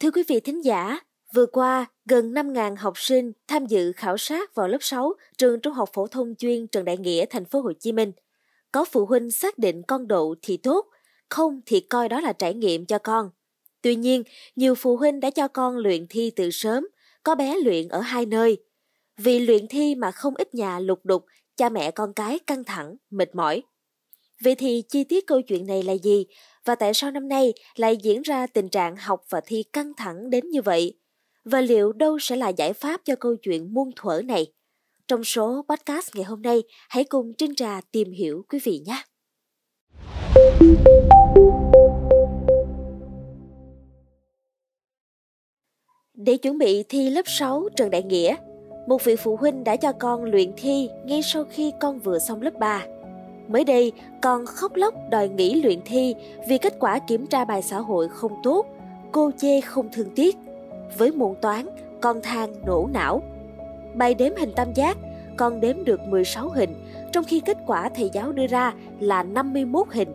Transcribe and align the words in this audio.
Thưa 0.00 0.10
quý 0.10 0.22
vị 0.28 0.40
thính 0.40 0.64
giả, 0.64 0.98
vừa 1.34 1.46
qua, 1.46 1.86
gần 2.06 2.32
5.000 2.32 2.76
học 2.76 2.98
sinh 2.98 3.32
tham 3.48 3.66
dự 3.66 3.92
khảo 3.92 4.16
sát 4.16 4.54
vào 4.54 4.68
lớp 4.68 4.78
6 4.80 5.12
trường 5.38 5.60
Trung 5.60 5.72
học 5.72 5.90
phổ 5.92 6.06
thông 6.06 6.34
chuyên 6.34 6.66
Trần 6.66 6.84
Đại 6.84 6.96
Nghĩa, 6.96 7.24
thành 7.30 7.44
phố 7.44 7.60
Hồ 7.60 7.72
Chí 7.80 7.92
Minh. 7.92 8.12
Có 8.72 8.84
phụ 8.84 9.06
huynh 9.06 9.30
xác 9.30 9.58
định 9.58 9.82
con 9.82 10.08
độ 10.08 10.34
thì 10.42 10.56
tốt, 10.56 10.86
không 11.28 11.60
thì 11.66 11.80
coi 11.80 12.08
đó 12.08 12.20
là 12.20 12.32
trải 12.32 12.54
nghiệm 12.54 12.86
cho 12.86 12.98
con. 12.98 13.30
Tuy 13.82 13.96
nhiên, 13.96 14.22
nhiều 14.56 14.74
phụ 14.74 14.96
huynh 14.96 15.20
đã 15.20 15.30
cho 15.30 15.48
con 15.48 15.76
luyện 15.76 16.06
thi 16.10 16.32
từ 16.36 16.50
sớm, 16.50 16.88
có 17.22 17.34
bé 17.34 17.56
luyện 17.64 17.88
ở 17.88 18.00
hai 18.00 18.26
nơi. 18.26 18.56
Vì 19.16 19.40
luyện 19.40 19.66
thi 19.68 19.94
mà 19.94 20.10
không 20.10 20.34
ít 20.34 20.54
nhà 20.54 20.78
lục 20.78 21.00
đục, 21.04 21.24
cha 21.56 21.68
mẹ 21.68 21.90
con 21.90 22.12
cái 22.12 22.38
căng 22.38 22.64
thẳng, 22.64 22.96
mệt 23.10 23.34
mỏi. 23.34 23.62
Vậy 24.44 24.54
thì 24.54 24.82
chi 24.88 25.04
tiết 25.04 25.26
câu 25.26 25.42
chuyện 25.42 25.66
này 25.66 25.82
là 25.82 25.92
gì? 25.92 26.26
Và 26.64 26.74
tại 26.74 26.94
sao 26.94 27.10
năm 27.10 27.28
nay 27.28 27.52
lại 27.76 27.96
diễn 27.96 28.22
ra 28.22 28.46
tình 28.46 28.68
trạng 28.68 28.96
học 28.96 29.24
và 29.30 29.40
thi 29.46 29.62
căng 29.72 29.92
thẳng 29.96 30.30
đến 30.30 30.50
như 30.50 30.62
vậy? 30.62 30.98
Và 31.44 31.60
liệu 31.60 31.92
đâu 31.92 32.18
sẽ 32.18 32.36
là 32.36 32.48
giải 32.48 32.72
pháp 32.72 33.00
cho 33.04 33.16
câu 33.16 33.36
chuyện 33.36 33.74
muôn 33.74 33.90
thuở 33.96 34.22
này? 34.24 34.46
Trong 35.08 35.24
số 35.24 35.64
podcast 35.68 36.14
ngày 36.14 36.24
hôm 36.24 36.42
nay, 36.42 36.62
hãy 36.88 37.04
cùng 37.04 37.32
Trinh 37.38 37.54
Trà 37.54 37.80
tìm 37.92 38.12
hiểu 38.12 38.44
quý 38.48 38.58
vị 38.64 38.82
nhé! 38.86 39.02
Để 46.14 46.36
chuẩn 46.36 46.58
bị 46.58 46.82
thi 46.88 47.10
lớp 47.10 47.22
6 47.26 47.68
Trần 47.76 47.90
Đại 47.90 48.02
Nghĩa, 48.02 48.36
một 48.88 49.04
vị 49.04 49.16
phụ 49.16 49.36
huynh 49.36 49.64
đã 49.64 49.76
cho 49.76 49.92
con 49.92 50.24
luyện 50.24 50.52
thi 50.56 50.88
ngay 51.04 51.22
sau 51.22 51.44
khi 51.44 51.72
con 51.80 51.98
vừa 51.98 52.18
xong 52.18 52.42
lớp 52.42 52.58
3. 52.58 52.86
Mới 53.48 53.64
đây, 53.64 53.92
con 54.20 54.46
khóc 54.46 54.74
lóc 54.74 54.94
đòi 55.10 55.28
nghỉ 55.28 55.62
luyện 55.62 55.78
thi 55.84 56.14
vì 56.48 56.58
kết 56.58 56.74
quả 56.78 56.98
kiểm 56.98 57.26
tra 57.26 57.44
bài 57.44 57.62
xã 57.62 57.78
hội 57.78 58.08
không 58.08 58.32
tốt, 58.42 58.66
cô 59.12 59.30
chê 59.38 59.60
không 59.60 59.88
thương 59.92 60.10
tiếc. 60.14 60.36
Với 60.98 61.12
môn 61.12 61.34
toán, 61.40 61.66
con 62.00 62.20
than 62.22 62.54
nổ 62.66 62.88
não. 62.92 63.22
Bài 63.94 64.14
đếm 64.14 64.32
hình 64.36 64.52
tam 64.56 64.72
giác, 64.74 64.96
con 65.36 65.60
đếm 65.60 65.84
được 65.84 66.00
16 66.00 66.48
hình, 66.48 66.74
trong 67.12 67.24
khi 67.24 67.40
kết 67.40 67.58
quả 67.66 67.88
thầy 67.88 68.10
giáo 68.12 68.32
đưa 68.32 68.46
ra 68.46 68.74
là 69.00 69.22
51 69.22 69.86
hình. 69.90 70.08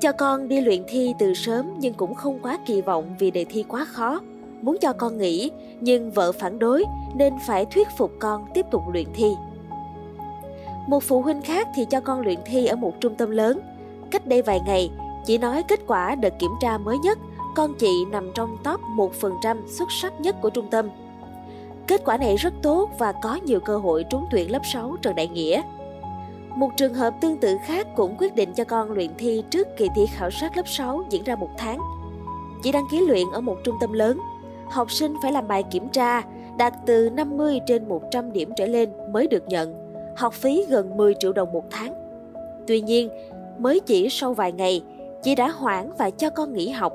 Cho 0.00 0.12
con 0.12 0.48
đi 0.48 0.60
luyện 0.60 0.82
thi 0.88 1.14
từ 1.18 1.34
sớm 1.34 1.74
nhưng 1.78 1.94
cũng 1.94 2.14
không 2.14 2.38
quá 2.42 2.58
kỳ 2.66 2.80
vọng 2.80 3.14
vì 3.18 3.30
đề 3.30 3.44
thi 3.44 3.64
quá 3.68 3.84
khó. 3.84 4.20
Muốn 4.62 4.76
cho 4.80 4.92
con 4.92 5.18
nghỉ, 5.18 5.50
nhưng 5.80 6.10
vợ 6.10 6.32
phản 6.32 6.58
đối 6.58 6.84
nên 7.14 7.34
phải 7.46 7.66
thuyết 7.66 7.88
phục 7.98 8.12
con 8.18 8.44
tiếp 8.54 8.66
tục 8.70 8.82
luyện 8.92 9.06
thi. 9.14 9.28
Một 10.86 11.02
phụ 11.02 11.22
huynh 11.22 11.42
khác 11.42 11.68
thì 11.74 11.84
cho 11.84 12.00
con 12.00 12.20
luyện 12.20 12.38
thi 12.44 12.66
ở 12.66 12.76
một 12.76 13.00
trung 13.00 13.14
tâm 13.14 13.30
lớn. 13.30 13.60
Cách 14.10 14.26
đây 14.26 14.42
vài 14.42 14.60
ngày, 14.66 14.90
chị 15.24 15.38
nói 15.38 15.62
kết 15.68 15.80
quả 15.86 16.14
đợt 16.14 16.38
kiểm 16.38 16.50
tra 16.60 16.78
mới 16.78 16.98
nhất, 16.98 17.18
con 17.56 17.74
chị 17.78 18.04
nằm 18.10 18.30
trong 18.34 18.56
top 18.64 18.80
1% 18.96 19.56
xuất 19.66 19.92
sắc 19.92 20.20
nhất 20.20 20.36
của 20.42 20.50
trung 20.50 20.70
tâm. 20.70 20.88
Kết 21.86 22.02
quả 22.04 22.16
này 22.16 22.36
rất 22.36 22.54
tốt 22.62 22.90
và 22.98 23.12
có 23.12 23.34
nhiều 23.34 23.60
cơ 23.60 23.78
hội 23.78 24.04
trúng 24.10 24.26
tuyển 24.30 24.50
lớp 24.50 24.62
6 24.72 24.96
Trần 25.02 25.14
Đại 25.14 25.28
Nghĩa. 25.28 25.62
Một 26.56 26.70
trường 26.76 26.94
hợp 26.94 27.14
tương 27.20 27.38
tự 27.38 27.56
khác 27.64 27.86
cũng 27.96 28.16
quyết 28.18 28.34
định 28.34 28.52
cho 28.52 28.64
con 28.64 28.92
luyện 28.92 29.10
thi 29.18 29.42
trước 29.50 29.68
kỳ 29.76 29.88
thi 29.96 30.06
khảo 30.06 30.30
sát 30.30 30.56
lớp 30.56 30.68
6 30.68 31.04
diễn 31.10 31.24
ra 31.24 31.36
một 31.36 31.50
tháng. 31.58 31.78
Chị 32.62 32.72
đăng 32.72 32.84
ký 32.90 33.00
luyện 33.00 33.26
ở 33.32 33.40
một 33.40 33.56
trung 33.64 33.76
tâm 33.80 33.92
lớn, 33.92 34.20
học 34.70 34.90
sinh 34.90 35.14
phải 35.22 35.32
làm 35.32 35.48
bài 35.48 35.62
kiểm 35.62 35.88
tra, 35.88 36.22
đạt 36.58 36.74
từ 36.86 37.10
50 37.10 37.60
trên 37.66 37.88
100 37.88 38.32
điểm 38.32 38.52
trở 38.56 38.66
lên 38.66 38.90
mới 39.12 39.26
được 39.26 39.48
nhận 39.48 39.81
học 40.16 40.34
phí 40.34 40.64
gần 40.68 40.96
10 40.96 41.14
triệu 41.14 41.32
đồng 41.32 41.52
một 41.52 41.64
tháng. 41.70 41.94
Tuy 42.66 42.80
nhiên, 42.80 43.08
mới 43.58 43.80
chỉ 43.80 44.08
sau 44.10 44.34
vài 44.34 44.52
ngày, 44.52 44.82
chị 45.22 45.34
đã 45.34 45.48
hoãn 45.48 45.90
và 45.98 46.10
cho 46.10 46.30
con 46.30 46.52
nghỉ 46.52 46.68
học. 46.68 46.92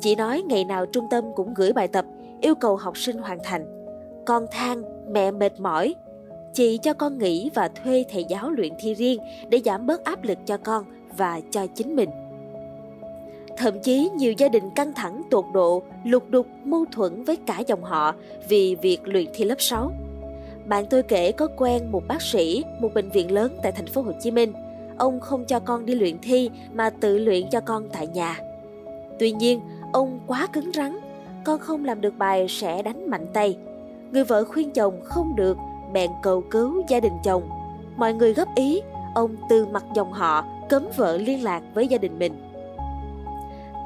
Chị 0.00 0.14
nói 0.14 0.42
ngày 0.46 0.64
nào 0.64 0.86
trung 0.86 1.06
tâm 1.10 1.24
cũng 1.34 1.54
gửi 1.54 1.72
bài 1.72 1.88
tập, 1.88 2.04
yêu 2.40 2.54
cầu 2.54 2.76
học 2.76 2.96
sinh 2.96 3.16
hoàn 3.16 3.38
thành. 3.44 3.66
Con 4.26 4.46
than, 4.50 4.82
mẹ 5.12 5.30
mệt 5.30 5.60
mỏi. 5.60 5.94
Chị 6.54 6.78
cho 6.82 6.94
con 6.94 7.18
nghỉ 7.18 7.50
và 7.54 7.68
thuê 7.68 8.04
thầy 8.10 8.24
giáo 8.24 8.50
luyện 8.50 8.72
thi 8.78 8.94
riêng 8.94 9.20
để 9.48 9.60
giảm 9.64 9.86
bớt 9.86 10.04
áp 10.04 10.24
lực 10.24 10.38
cho 10.46 10.56
con 10.56 10.84
và 11.16 11.40
cho 11.50 11.66
chính 11.74 11.96
mình. 11.96 12.10
Thậm 13.56 13.80
chí 13.80 14.10
nhiều 14.16 14.32
gia 14.32 14.48
đình 14.48 14.70
căng 14.74 14.92
thẳng 14.92 15.22
tột 15.30 15.44
độ, 15.52 15.82
lục 16.04 16.30
đục, 16.30 16.46
mâu 16.64 16.84
thuẫn 16.92 17.24
với 17.24 17.36
cả 17.36 17.58
dòng 17.66 17.82
họ 17.82 18.14
vì 18.48 18.76
việc 18.82 19.00
luyện 19.04 19.26
thi 19.34 19.44
lớp 19.44 19.54
6. 19.58 19.92
Bạn 20.72 20.86
tôi 20.86 21.02
kể 21.02 21.32
có 21.32 21.48
quen 21.56 21.92
một 21.92 22.02
bác 22.08 22.22
sĩ, 22.22 22.64
một 22.80 22.94
bệnh 22.94 23.10
viện 23.10 23.32
lớn 23.32 23.58
tại 23.62 23.72
thành 23.72 23.86
phố 23.86 24.02
Hồ 24.02 24.12
Chí 24.20 24.30
Minh. 24.30 24.52
Ông 24.98 25.20
không 25.20 25.44
cho 25.44 25.60
con 25.60 25.86
đi 25.86 25.94
luyện 25.94 26.18
thi 26.22 26.50
mà 26.72 26.90
tự 26.90 27.18
luyện 27.18 27.50
cho 27.50 27.60
con 27.60 27.88
tại 27.92 28.06
nhà. 28.06 28.38
Tuy 29.18 29.32
nhiên, 29.32 29.60
ông 29.92 30.20
quá 30.26 30.46
cứng 30.52 30.72
rắn, 30.72 30.98
con 31.44 31.58
không 31.58 31.84
làm 31.84 32.00
được 32.00 32.18
bài 32.18 32.46
sẽ 32.48 32.82
đánh 32.82 33.10
mạnh 33.10 33.26
tay. 33.32 33.56
Người 34.12 34.24
vợ 34.24 34.44
khuyên 34.44 34.70
chồng 34.70 35.00
không 35.04 35.36
được, 35.36 35.56
bèn 35.92 36.10
cầu 36.22 36.44
cứu 36.50 36.82
gia 36.88 37.00
đình 37.00 37.18
chồng. 37.24 37.42
Mọi 37.96 38.14
người 38.14 38.34
góp 38.34 38.48
ý, 38.54 38.80
ông 39.14 39.36
từ 39.48 39.66
mặt 39.66 39.84
dòng 39.94 40.12
họ 40.12 40.44
cấm 40.68 40.88
vợ 40.96 41.16
liên 41.16 41.44
lạc 41.44 41.62
với 41.74 41.88
gia 41.88 41.98
đình 41.98 42.18
mình. 42.18 42.32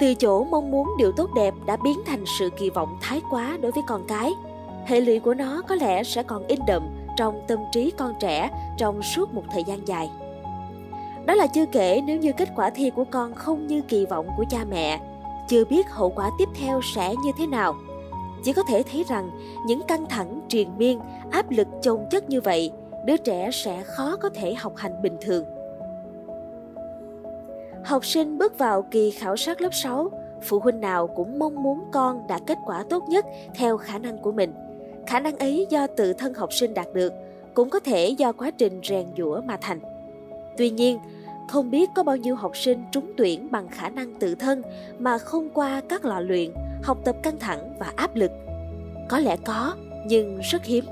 Từ 0.01 0.15
chỗ 0.15 0.45
mong 0.45 0.71
muốn 0.71 0.89
điều 0.99 1.13
tốt 1.13 1.31
đẹp 1.37 1.55
đã 1.67 1.77
biến 1.85 1.99
thành 2.07 2.25
sự 2.39 2.51
kỳ 2.59 2.71
vọng 2.71 2.99
thái 3.03 3.21
quá 3.31 3.59
đối 3.63 3.73
với 3.73 3.83
con 3.89 4.05
cái– 4.09 4.33
hệ 4.87 5.01
lụy 5.01 5.19
của 5.19 5.35
nó 5.35 5.63
có 5.69 5.75
lẽ 5.75 6.03
sẽ 6.05 6.23
còn 6.23 6.47
in 6.47 6.61
đậm 6.67 6.89
trong 7.17 7.41
tâm 7.47 7.59
trí 7.73 7.91
con 7.91 8.15
trẻ 8.21 8.51
trong 8.77 9.03
suốt 9.03 9.35
một 9.35 9.43
thời 9.53 9.65
gian 9.65 9.89
dài. 9.89 10.11
Đó 11.27 11.35
là 11.35 11.47
chưa 11.47 11.67
kể 11.67 12.01
nếu 12.07 12.17
như 12.19 12.33
kết 12.33 12.49
quả 12.57 12.71
thi 12.71 12.91
của 12.91 13.05
con 13.05 13.35
không 13.35 13.67
như 13.67 13.83
kỳ 13.89 14.07
vọng 14.07 14.29
của 14.37 14.45
cha 14.51 14.65
mẹ, 14.71 15.01
chưa 15.49 15.65
biết 15.65 15.91
hậu 15.91 16.11
quả 16.11 16.31
tiếp 16.39 16.49
theo 16.61 16.81
sẽ 16.95 17.15
như 17.25 17.31
thế 17.39 17.47
nào. 17.47 17.75
Chỉ 18.45 18.53
có 18.53 18.63
thể 18.69 18.83
thấy 18.93 19.05
rằng 19.09 19.31
những 19.67 19.83
căng 19.83 20.07
thẳng 20.07 20.41
triền 20.49 20.79
miên, 20.79 21.01
áp 21.31 21.51
lực 21.51 21.69
chồng 21.83 22.07
chất 22.11 22.29
như 22.29 22.41
vậy, 22.41 22.71
đứa 23.07 23.17
trẻ 23.17 23.51
sẽ 23.53 23.83
khó 23.83 24.17
có 24.17 24.29
thể 24.29 24.55
học 24.55 24.77
hành 24.77 25.03
bình 25.03 25.17
thường. 25.21 25.45
Học 27.85 28.07
sinh 28.07 28.39
bước 28.39 28.59
vào 28.59 28.83
kỳ 28.83 29.11
khảo 29.11 29.37
sát 29.37 29.61
lớp 29.61 29.75
6, 29.75 30.11
phụ 30.43 30.59
huynh 30.59 30.81
nào 30.81 31.07
cũng 31.07 31.39
mong 31.39 31.63
muốn 31.63 31.85
con 31.93 32.27
đạt 32.27 32.43
kết 32.47 32.59
quả 32.67 32.85
tốt 32.91 33.05
nhất 33.09 33.27
theo 33.55 33.77
khả 33.77 33.99
năng 33.99 34.19
của 34.19 34.33
mình– 34.33 34.55
khả 35.07 35.21
năng 35.21 35.39
ấy 35.39 35.67
do 35.71 35.87
tự 35.87 36.13
thân 36.13 36.35
học 36.35 36.53
sinh 36.53 36.75
đạt 36.75 36.87
được 36.95 37.13
cũng 37.55 37.71
có 37.71 37.81
thể 37.81 38.09
do 38.09 38.33
quá 38.33 38.51
trình 38.51 38.81
rèn 38.89 39.07
giũa 39.17 39.41
mà 39.41 39.57
thành. 39.61 39.81
Tuy 40.57 40.71
nhiên 40.71 40.99
không 41.49 41.71
biết 41.71 41.91
có 41.95 42.03
bao 42.03 42.17
nhiêu 42.17 42.37
học 42.37 42.57
sinh 42.57 42.85
trúng 42.93 43.13
tuyển 43.17 43.51
bằng 43.51 43.69
khả 43.69 43.89
năng 43.89 44.15
tự 44.15 44.35
thân 44.35 44.63
mà 44.99 45.19
không 45.19 45.49
qua 45.51 45.83
các 45.89 46.05
lò 46.05 46.21
luyện 46.21 46.51
học 46.83 46.99
tập 47.05 47.17
căng 47.23 47.39
thẳng 47.39 47.75
và 47.79 47.93
áp 47.97 48.17
lực. 48.17 48.31
Có 49.09 49.19
lẽ 49.19 49.37
có 49.37 49.75
nhưng 50.07 50.41
rất 50.41 50.65
hiếm. 50.65 50.85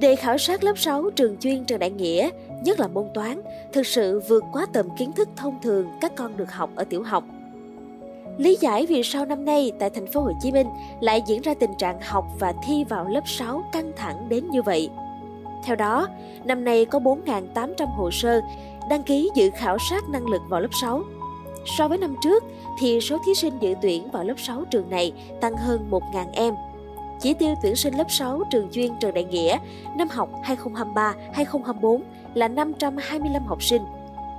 Đề 0.00 0.16
khảo 0.16 0.38
sát 0.38 0.64
lớp 0.64 0.78
6 0.78 1.10
trường 1.10 1.36
chuyên 1.36 1.64
Trần 1.64 1.78
Đại 1.78 1.90
Nghĩa, 1.90 2.30
nhất 2.64 2.80
là 2.80 2.88
môn 2.88 3.06
toán, 3.14 3.40
thực 3.72 3.86
sự 3.86 4.20
vượt 4.28 4.44
quá 4.52 4.66
tầm 4.72 4.88
kiến 4.98 5.12
thức 5.12 5.28
thông 5.36 5.58
thường 5.62 5.86
các 6.00 6.12
con 6.16 6.36
được 6.36 6.52
học 6.52 6.70
ở 6.76 6.84
tiểu 6.84 7.02
học. 7.02 7.24
Lý 8.38 8.56
giải 8.60 8.86
vì 8.86 9.02
sao 9.02 9.24
năm 9.26 9.44
nay 9.44 9.72
tại 9.78 9.90
thành 9.90 10.06
phố 10.06 10.20
Hồ 10.20 10.32
Chí 10.40 10.52
Minh 10.52 10.66
lại 11.00 11.22
diễn 11.26 11.42
ra 11.42 11.54
tình 11.54 11.74
trạng 11.78 12.00
học 12.00 12.24
và 12.38 12.52
thi 12.64 12.84
vào 12.84 13.04
lớp 13.08 13.28
6 13.28 13.64
căng 13.72 13.92
thẳng 13.96 14.28
đến 14.28 14.50
như 14.50 14.62
vậy. 14.62 14.90
Theo 15.64 15.76
đó, 15.76 16.08
năm 16.44 16.64
nay 16.64 16.84
có 16.84 16.98
4.800 16.98 17.86
hồ 17.86 18.10
sơ 18.10 18.40
đăng 18.90 19.02
ký 19.02 19.30
dự 19.34 19.50
khảo 19.50 19.78
sát 19.90 20.08
năng 20.08 20.26
lực 20.26 20.42
vào 20.48 20.60
lớp 20.60 20.68
6. 20.80 21.02
So 21.66 21.88
với 21.88 21.98
năm 21.98 22.16
trước 22.22 22.44
thì 22.80 23.00
số 23.00 23.18
thí 23.26 23.34
sinh 23.34 23.58
dự 23.60 23.74
tuyển 23.82 24.10
vào 24.10 24.24
lớp 24.24 24.34
6 24.36 24.64
trường 24.64 24.90
này 24.90 25.12
tăng 25.40 25.56
hơn 25.56 25.88
1.000 25.90 26.26
em. 26.32 26.54
Chỉ 27.20 27.34
tiêu 27.34 27.54
tuyển 27.62 27.76
sinh 27.76 27.94
lớp 27.94 28.10
6 28.10 28.42
trường 28.50 28.68
chuyên 28.72 28.92
Trần 29.00 29.14
Đại 29.14 29.24
Nghĩa 29.24 29.58
năm 29.96 30.08
học 30.08 30.28
2023-2024 31.34 32.00
là 32.34 32.48
525 32.48 33.42
học 33.46 33.62
sinh. 33.62 33.82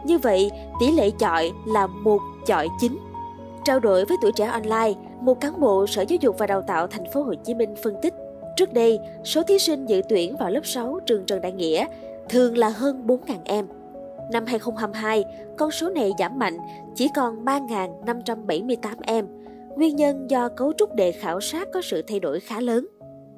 Như 0.04 0.18
vậy, 0.18 0.52
tỷ 0.80 0.92
lệ 0.92 1.10
chọi 1.20 1.52
là 1.68 1.88
1 1.88 2.20
chọi 2.46 2.68
9. 2.80 3.13
Trao 3.66 3.80
đổi 3.80 4.06
với 4.06 4.18
tuổi 4.22 4.32
trẻ 4.36 4.46
online, 4.46 4.94
một 5.22 5.42
cán 5.42 5.60
bộ 5.60 5.88
Sở 5.88 6.02
Giáo 6.02 6.18
dục 6.22 6.36
và 6.38 6.48
Đào 6.48 6.62
tạo 6.62 6.88
thành 6.88 7.12
phố 7.14 7.24
Hồ 7.24 7.34
Chí 7.44 7.54
Minh 7.54 7.76
phân 7.84 7.96
tích, 8.02 8.14
trước 8.56 8.74
đây, 8.74 9.00
số 9.24 9.44
thí 9.44 9.60
sinh 9.60 9.86
dự 9.86 10.02
tuyển 10.10 10.36
vào 10.38 10.50
lớp 10.50 10.66
6 10.66 11.00
trường 11.06 11.26
Trần 11.26 11.42
Đại 11.42 11.52
Nghĩa 11.52 11.86
thường 12.30 12.58
là 12.58 12.70
hơn 12.70 13.08
4.000 13.08 13.38
em. 13.46 13.68
Năm 14.32 14.46
2022, 14.46 15.24
con 15.58 15.72
số 15.72 15.90
này 15.90 16.12
giảm 16.20 16.40
mạnh, 16.40 16.58
chỉ 16.96 17.10
còn 17.16 17.46
3.578 17.46 18.96
em. 19.04 19.28
Nguyên 19.76 19.96
nhân 19.96 20.30
do 20.30 20.50
cấu 20.50 20.74
trúc 20.74 20.96
đề 20.96 21.12
khảo 21.12 21.42
sát 21.42 21.68
có 21.74 21.82
sự 21.82 22.02
thay 22.02 22.20
đổi 22.20 22.40
khá 22.40 22.62
lớn. 22.62 22.88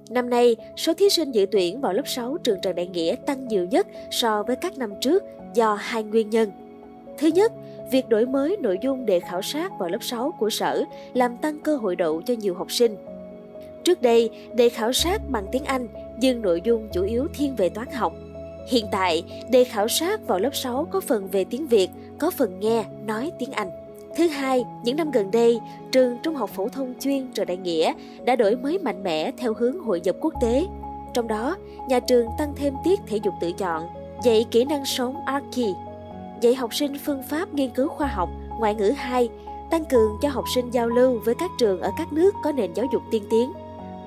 Năm 0.09 0.29
nay, 0.29 0.55
số 0.77 0.93
thí 0.93 1.09
sinh 1.09 1.31
dự 1.31 1.45
tuyển 1.51 1.81
vào 1.81 1.93
lớp 1.93 2.07
6 2.07 2.37
trường 2.37 2.59
Trần 2.61 2.75
Đại 2.75 2.87
Nghĩa 2.87 3.15
tăng 3.25 3.47
nhiều 3.47 3.65
nhất 3.65 3.87
so 4.11 4.43
với 4.43 4.55
các 4.55 4.77
năm 4.77 4.93
trước 5.01 5.23
do 5.53 5.75
hai 5.75 6.03
nguyên 6.03 6.29
nhân. 6.29 6.51
Thứ 7.17 7.27
nhất, 7.27 7.51
Việc 7.91 8.09
đổi 8.09 8.25
mới 8.25 8.57
nội 8.61 8.77
dung 8.81 9.05
đề 9.05 9.19
khảo 9.19 9.41
sát 9.41 9.71
vào 9.79 9.89
lớp 9.89 10.03
6 10.03 10.33
của 10.39 10.49
sở 10.49 10.83
làm 11.13 11.37
tăng 11.37 11.59
cơ 11.59 11.77
hội 11.77 11.95
đậu 11.95 12.21
cho 12.21 12.33
nhiều 12.33 12.53
học 12.55 12.71
sinh. 12.71 12.95
Trước 13.83 14.01
đây, 14.01 14.29
đề 14.55 14.69
khảo 14.69 14.93
sát 14.93 15.21
bằng 15.29 15.45
tiếng 15.51 15.63
Anh 15.63 15.87
nhưng 16.17 16.41
nội 16.41 16.61
dung 16.63 16.87
chủ 16.93 17.03
yếu 17.03 17.27
thiên 17.33 17.55
về 17.55 17.69
toán 17.69 17.87
học. 17.91 18.13
Hiện 18.67 18.85
tại, 18.91 19.23
đề 19.49 19.63
khảo 19.63 19.87
sát 19.87 20.27
vào 20.27 20.39
lớp 20.39 20.55
6 20.55 20.87
có 20.91 21.01
phần 21.01 21.27
về 21.31 21.43
tiếng 21.43 21.67
Việt, 21.67 21.89
có 22.19 22.31
phần 22.31 22.59
nghe, 22.59 22.85
nói 23.05 23.31
tiếng 23.39 23.51
Anh. 23.51 23.69
Thứ 24.17 24.27
hai, 24.27 24.63
những 24.83 24.97
năm 24.97 25.11
gần 25.11 25.31
đây, 25.31 25.59
trường 25.91 26.17
Trung 26.23 26.35
học 26.35 26.49
phổ 26.49 26.69
thông 26.69 26.93
chuyên 26.99 27.27
Trần 27.33 27.47
Đại 27.47 27.57
Nghĩa 27.57 27.93
đã 28.25 28.35
đổi 28.35 28.55
mới 28.55 28.79
mạnh 28.79 29.03
mẽ 29.03 29.31
theo 29.37 29.53
hướng 29.53 29.79
hội 29.79 30.01
nhập 30.03 30.15
quốc 30.21 30.33
tế. 30.41 30.65
Trong 31.13 31.27
đó, 31.27 31.57
nhà 31.89 31.99
trường 31.99 32.27
tăng 32.37 32.53
thêm 32.55 32.73
tiết 32.83 32.99
thể 33.07 33.17
dục 33.23 33.33
tự 33.41 33.51
chọn, 33.51 33.83
dạy 34.23 34.45
kỹ 34.51 34.65
năng 34.65 34.85
sống 34.85 35.15
Archie 35.25 35.73
dạy 36.41 36.55
học 36.55 36.73
sinh 36.73 36.97
phương 37.05 37.23
pháp 37.23 37.53
nghiên 37.53 37.69
cứu 37.69 37.87
khoa 37.87 38.07
học, 38.07 38.29
ngoại 38.59 38.75
ngữ 38.75 38.89
2, 38.89 39.29
tăng 39.71 39.85
cường 39.85 40.17
cho 40.21 40.29
học 40.29 40.45
sinh 40.55 40.71
giao 40.71 40.87
lưu 40.87 41.19
với 41.25 41.35
các 41.35 41.51
trường 41.59 41.81
ở 41.81 41.91
các 41.97 42.13
nước 42.13 42.35
có 42.43 42.51
nền 42.51 42.73
giáo 42.73 42.85
dục 42.93 43.01
tiên 43.11 43.23
tiến. 43.29 43.53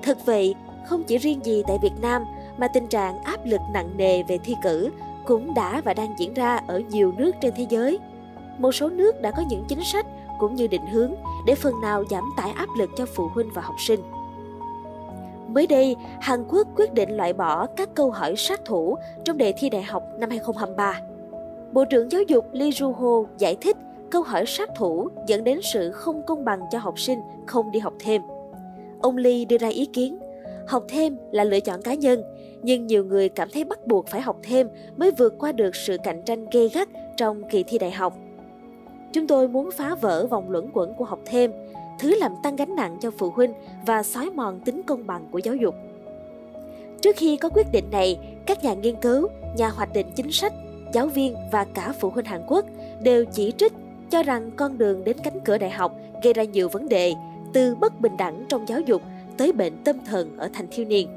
Thực 0.03 0.25
vậy, 0.25 0.55
không 0.85 1.03
chỉ 1.03 1.17
riêng 1.17 1.45
gì 1.45 1.63
tại 1.67 1.77
Việt 1.81 2.01
Nam 2.01 2.23
mà 2.57 2.67
tình 2.67 2.87
trạng 2.87 3.23
áp 3.23 3.45
lực 3.45 3.61
nặng 3.73 3.97
nề 3.97 4.23
về 4.23 4.37
thi 4.37 4.55
cử 4.63 4.89
cũng 5.25 5.53
đã 5.53 5.81
và 5.85 5.93
đang 5.93 6.15
diễn 6.19 6.33
ra 6.33 6.59
ở 6.67 6.79
nhiều 6.79 7.13
nước 7.17 7.31
trên 7.41 7.53
thế 7.57 7.65
giới. 7.69 7.99
Một 8.57 8.71
số 8.71 8.89
nước 8.89 9.21
đã 9.21 9.31
có 9.31 9.43
những 9.49 9.65
chính 9.67 9.83
sách 9.83 10.05
cũng 10.39 10.55
như 10.55 10.67
định 10.67 10.87
hướng 10.87 11.15
để 11.45 11.55
phần 11.55 11.81
nào 11.81 12.03
giảm 12.09 12.23
tải 12.37 12.51
áp 12.51 12.67
lực 12.77 12.89
cho 12.97 13.05
phụ 13.15 13.27
huynh 13.33 13.49
và 13.53 13.61
học 13.61 13.75
sinh. 13.79 13.99
Mới 15.47 15.67
đây, 15.67 15.95
Hàn 16.21 16.43
Quốc 16.47 16.67
quyết 16.75 16.93
định 16.93 17.17
loại 17.17 17.33
bỏ 17.33 17.65
các 17.65 17.89
câu 17.95 18.11
hỏi 18.11 18.35
sát 18.37 18.65
thủ 18.65 18.97
trong 19.25 19.37
đề 19.37 19.53
thi 19.57 19.69
đại 19.69 19.83
học 19.83 20.03
năm 20.19 20.29
2023. 20.29 20.99
Bộ 21.73 21.85
trưởng 21.85 22.11
Giáo 22.11 22.21
dục 22.21 22.45
Lee 22.51 22.69
Ju-ho 22.69 23.25
giải 23.37 23.55
thích 23.61 23.77
câu 24.11 24.21
hỏi 24.21 24.43
sát 24.47 24.69
thủ 24.75 25.07
dẫn 25.27 25.43
đến 25.43 25.59
sự 25.63 25.91
không 25.91 26.21
công 26.27 26.45
bằng 26.45 26.59
cho 26.71 26.79
học 26.79 26.99
sinh 26.99 27.19
không 27.47 27.71
đi 27.71 27.79
học 27.79 27.93
thêm. 27.99 28.21
Ông 29.01 29.17
Lee 29.17 29.45
đưa 29.45 29.57
ra 29.57 29.67
ý 29.67 29.85
kiến, 29.85 30.19
học 30.67 30.83
thêm 30.87 31.17
là 31.31 31.43
lựa 31.43 31.59
chọn 31.59 31.81
cá 31.81 31.93
nhân, 31.93 32.23
nhưng 32.61 32.87
nhiều 32.87 33.05
người 33.05 33.29
cảm 33.29 33.49
thấy 33.53 33.63
bắt 33.63 33.87
buộc 33.87 34.07
phải 34.07 34.21
học 34.21 34.37
thêm 34.43 34.67
mới 34.97 35.11
vượt 35.11 35.33
qua 35.39 35.51
được 35.51 35.75
sự 35.75 35.97
cạnh 36.03 36.21
tranh 36.25 36.45
gay 36.51 36.69
gắt 36.73 36.89
trong 37.17 37.41
kỳ 37.49 37.63
thi 37.63 37.77
đại 37.77 37.91
học. 37.91 38.17
Chúng 39.13 39.27
tôi 39.27 39.47
muốn 39.47 39.69
phá 39.71 39.95
vỡ 39.95 40.27
vòng 40.27 40.51
luẩn 40.51 40.69
quẩn 40.73 40.93
của 40.93 41.05
học 41.05 41.19
thêm, 41.25 41.51
thứ 41.99 42.15
làm 42.19 42.31
tăng 42.43 42.55
gánh 42.55 42.75
nặng 42.75 42.97
cho 43.01 43.11
phụ 43.17 43.29
huynh 43.29 43.53
và 43.85 44.03
xói 44.03 44.29
mòn 44.29 44.59
tính 44.59 44.81
công 44.87 45.07
bằng 45.07 45.27
của 45.31 45.39
giáo 45.43 45.55
dục. 45.55 45.75
Trước 47.01 47.15
khi 47.15 47.37
có 47.37 47.49
quyết 47.49 47.67
định 47.71 47.85
này, 47.91 48.19
các 48.45 48.63
nhà 48.63 48.73
nghiên 48.73 48.95
cứu, 48.95 49.27
nhà 49.57 49.69
hoạch 49.69 49.93
định 49.93 50.07
chính 50.15 50.31
sách, 50.31 50.53
giáo 50.93 51.07
viên 51.07 51.35
và 51.51 51.65
cả 51.73 51.93
phụ 51.99 52.09
huynh 52.09 52.25
Hàn 52.25 52.41
Quốc 52.47 52.65
đều 53.01 53.25
chỉ 53.25 53.53
trích 53.57 53.73
cho 54.09 54.23
rằng 54.23 54.51
con 54.55 54.77
đường 54.77 55.03
đến 55.03 55.17
cánh 55.23 55.39
cửa 55.39 55.57
đại 55.57 55.69
học 55.69 55.95
gây 56.23 56.33
ra 56.33 56.43
nhiều 56.43 56.69
vấn 56.69 56.89
đề, 56.89 57.13
từ 57.53 57.75
bất 57.75 58.01
bình 58.01 58.17
đẳng 58.17 58.45
trong 58.49 58.67
giáo 58.67 58.79
dục 58.79 59.01
tới 59.37 59.51
bệnh 59.51 59.83
tâm 59.83 59.95
thần 60.05 60.37
ở 60.37 60.49
thành 60.53 60.67
thiếu 60.71 60.85
niên. 60.85 61.07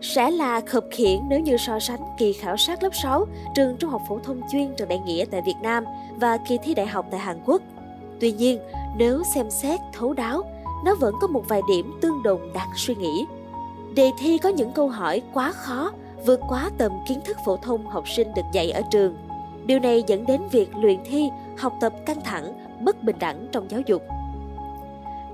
Sẽ 0.00 0.30
là 0.30 0.60
khập 0.60 0.84
khiển 0.90 1.18
nếu 1.28 1.40
như 1.40 1.56
so 1.56 1.78
sánh 1.80 2.00
kỳ 2.18 2.32
khảo 2.32 2.56
sát 2.56 2.82
lớp 2.82 2.94
6 3.02 3.26
trường 3.54 3.76
Trung 3.76 3.90
học 3.90 4.02
phổ 4.08 4.18
thông 4.18 4.40
chuyên 4.52 4.74
Trần 4.76 4.88
Đại 4.88 4.98
Nghĩa 4.98 5.24
tại 5.30 5.42
Việt 5.46 5.56
Nam 5.62 5.84
và 6.20 6.38
kỳ 6.48 6.58
thi 6.64 6.74
đại 6.74 6.86
học 6.86 7.06
tại 7.10 7.20
Hàn 7.20 7.40
Quốc. 7.46 7.62
Tuy 8.20 8.32
nhiên, 8.32 8.58
nếu 8.96 9.22
xem 9.34 9.50
xét 9.50 9.80
thấu 9.92 10.12
đáo, 10.12 10.42
nó 10.84 10.94
vẫn 10.94 11.14
có 11.20 11.26
một 11.26 11.44
vài 11.48 11.60
điểm 11.68 11.98
tương 12.00 12.22
đồng 12.22 12.52
đáng 12.52 12.70
suy 12.76 12.94
nghĩ. 12.94 13.26
Đề 13.94 14.10
thi 14.18 14.38
có 14.38 14.48
những 14.48 14.72
câu 14.72 14.88
hỏi 14.88 15.22
quá 15.32 15.52
khó, 15.52 15.92
vượt 16.26 16.40
quá 16.48 16.70
tầm 16.78 16.92
kiến 17.08 17.20
thức 17.24 17.36
phổ 17.44 17.56
thông 17.56 17.86
học 17.86 18.08
sinh 18.08 18.28
được 18.36 18.42
dạy 18.52 18.70
ở 18.70 18.82
trường. 18.90 19.16
Điều 19.66 19.78
này 19.78 20.04
dẫn 20.06 20.26
đến 20.26 20.40
việc 20.50 20.76
luyện 20.76 20.98
thi, 21.04 21.30
học 21.58 21.72
tập 21.80 21.92
căng 22.06 22.20
thẳng, 22.20 22.52
bất 22.80 23.02
bình 23.02 23.16
đẳng 23.18 23.46
trong 23.52 23.70
giáo 23.70 23.80
dục. 23.86 24.02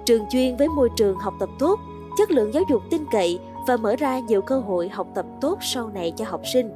Trường 0.05 0.27
chuyên 0.29 0.57
với 0.57 0.69
môi 0.69 0.89
trường 0.97 1.17
học 1.17 1.35
tập 1.41 1.49
tốt, 1.59 1.81
chất 2.19 2.31
lượng 2.31 2.55
giáo 2.55 2.63
dục 2.71 2.83
tin 2.91 3.05
cậy 3.11 3.39
và 3.67 3.77
mở 3.77 3.97
ra 3.97 4.19
nhiều 4.19 4.43
cơ 4.43 4.59
hội 4.59 4.89
học 4.89 5.07
tập 5.15 5.27
tốt 5.41 5.59
sau 5.61 5.89
này 5.89 6.13
cho 6.17 6.25
học 6.29 6.41
sinh. 6.53 6.71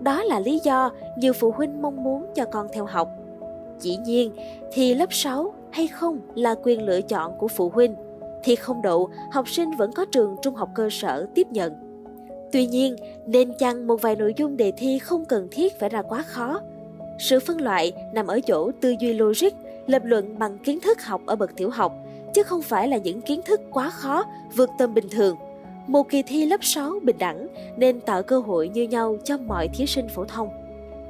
Đó 0.00 0.22
là 0.22 0.40
lý 0.40 0.60
do 0.64 0.90
nhiều 1.16 1.32
phụ 1.32 1.50
huynh 1.50 1.82
mong 1.82 2.04
muốn 2.04 2.26
cho 2.34 2.44
con 2.44 2.66
theo 2.72 2.84
học. 2.84 3.08
Dĩ 3.78 3.96
nhiên, 3.96 4.32
thì 4.72 4.94
lớp 4.94 5.12
6 5.12 5.54
hay 5.70 5.86
không 5.86 6.20
là 6.34 6.54
quyền 6.62 6.82
lựa 6.82 7.00
chọn 7.00 7.38
của 7.38 7.48
phụ 7.48 7.68
huynh. 7.68 7.94
Thì 8.44 8.56
không 8.56 8.82
đậu, 8.82 9.10
học 9.32 9.48
sinh 9.48 9.70
vẫn 9.70 9.92
có 9.92 10.04
trường 10.04 10.36
trung 10.42 10.54
học 10.54 10.68
cơ 10.74 10.88
sở 10.90 11.26
tiếp 11.34 11.46
nhận. 11.50 11.89
Tuy 12.52 12.66
nhiên, 12.66 12.96
nên 13.26 13.52
chăng 13.58 13.86
một 13.86 14.02
vài 14.02 14.16
nội 14.16 14.34
dung 14.36 14.56
đề 14.56 14.72
thi 14.76 14.98
không 14.98 15.24
cần 15.24 15.48
thiết 15.50 15.80
phải 15.80 15.88
ra 15.88 16.02
quá 16.02 16.22
khó. 16.22 16.60
Sự 17.18 17.40
phân 17.40 17.60
loại 17.60 17.92
nằm 18.14 18.26
ở 18.26 18.40
chỗ 18.40 18.70
tư 18.80 18.94
duy 19.00 19.12
logic, 19.12 19.52
lập 19.86 20.02
luận 20.04 20.38
bằng 20.38 20.58
kiến 20.58 20.80
thức 20.80 21.02
học 21.02 21.22
ở 21.26 21.36
bậc 21.36 21.56
tiểu 21.56 21.70
học, 21.70 21.92
chứ 22.34 22.42
không 22.42 22.62
phải 22.62 22.88
là 22.88 22.96
những 22.96 23.20
kiến 23.20 23.40
thức 23.44 23.60
quá 23.70 23.90
khó, 23.90 24.24
vượt 24.56 24.70
tầm 24.78 24.94
bình 24.94 25.08
thường. 25.10 25.36
Một 25.86 26.08
kỳ 26.08 26.22
thi 26.22 26.46
lớp 26.46 26.64
6 26.64 26.92
bình 27.02 27.16
đẳng 27.18 27.46
nên 27.76 28.00
tạo 28.00 28.22
cơ 28.22 28.38
hội 28.38 28.68
như 28.68 28.82
nhau 28.82 29.16
cho 29.24 29.36
mọi 29.36 29.68
thí 29.68 29.86
sinh 29.86 30.08
phổ 30.08 30.24
thông. 30.24 30.48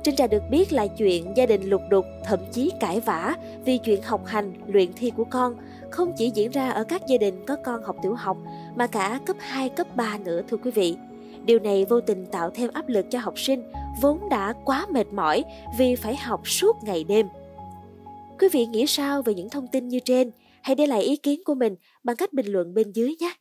trên 0.02 0.16
Trà 0.16 0.26
được 0.26 0.42
biết 0.50 0.72
là 0.72 0.86
chuyện 0.86 1.32
gia 1.36 1.46
đình 1.46 1.62
lục 1.62 1.82
đục, 1.90 2.04
thậm 2.24 2.40
chí 2.52 2.72
cãi 2.80 3.00
vã 3.00 3.34
vì 3.64 3.78
chuyện 3.78 4.02
học 4.02 4.26
hành, 4.26 4.52
luyện 4.66 4.92
thi 4.92 5.12
của 5.16 5.24
con 5.24 5.54
không 5.90 6.12
chỉ 6.16 6.30
diễn 6.34 6.50
ra 6.50 6.70
ở 6.70 6.84
các 6.84 7.06
gia 7.06 7.16
đình 7.16 7.44
có 7.46 7.56
con 7.56 7.82
học 7.82 7.96
tiểu 8.02 8.14
học 8.14 8.36
mà 8.76 8.86
cả 8.86 9.20
cấp 9.26 9.36
2, 9.38 9.68
cấp 9.68 9.86
3 9.96 10.18
nữa 10.24 10.42
thưa 10.48 10.56
quý 10.56 10.70
vị. 10.70 10.96
Điều 11.44 11.58
này 11.58 11.84
vô 11.88 12.00
tình 12.00 12.26
tạo 12.32 12.50
thêm 12.54 12.70
áp 12.72 12.88
lực 12.88 13.06
cho 13.10 13.18
học 13.18 13.38
sinh 13.38 13.62
vốn 14.02 14.28
đã 14.30 14.54
quá 14.64 14.86
mệt 14.90 15.06
mỏi 15.12 15.44
vì 15.78 15.96
phải 15.96 16.16
học 16.16 16.48
suốt 16.48 16.76
ngày 16.82 17.04
đêm. 17.04 17.26
Quý 18.38 18.48
vị 18.52 18.66
nghĩ 18.66 18.86
sao 18.86 19.22
về 19.22 19.34
những 19.34 19.50
thông 19.50 19.66
tin 19.72 19.88
như 19.88 19.98
trên? 20.04 20.30
Hãy 20.62 20.74
để 20.74 20.86
lại 20.86 21.02
ý 21.02 21.16
kiến 21.16 21.40
của 21.44 21.54
mình 21.54 21.74
bằng 22.04 22.16
cách 22.16 22.32
bình 22.32 22.46
luận 22.46 22.74
bên 22.74 22.92
dưới 22.92 23.14
nhé. 23.20 23.34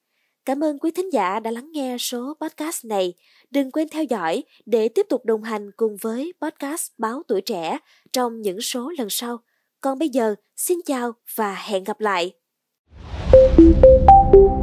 Cảm 0.45 0.63
ơn 0.63 0.79
quý 0.79 0.91
thính 0.91 1.13
giả 1.13 1.39
đã 1.39 1.51
lắng 1.51 1.71
nghe 1.71 1.97
số 1.99 2.33
podcast 2.41 2.85
này. 2.85 3.13
Đừng 3.51 3.71
quên 3.71 3.87
theo 3.89 4.03
dõi 4.03 4.43
để 4.65 4.89
tiếp 4.89 5.05
tục 5.09 5.25
đồng 5.25 5.43
hành 5.43 5.71
cùng 5.77 5.97
với 6.01 6.33
podcast 6.41 6.91
Báo 6.97 7.21
Tuổi 7.27 7.41
Trẻ 7.41 7.77
trong 8.13 8.41
những 8.41 8.61
số 8.61 8.91
lần 8.97 9.07
sau. 9.09 9.37
Còn 9.81 9.99
bây 9.99 10.09
giờ, 10.09 10.35
xin 10.55 10.77
chào 10.85 11.13
và 11.35 11.55
hẹn 11.55 11.83
gặp 11.83 11.99
lại. 11.99 12.31
thank 13.31 13.83
you 14.33 14.58